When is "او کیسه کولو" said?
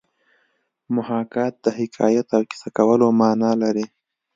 2.35-3.07